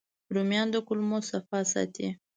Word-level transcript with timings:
رومیان 0.33 0.67
د 0.73 0.75
کولمو 0.87 1.19
صفا 1.29 1.59
ساتي 1.73 2.07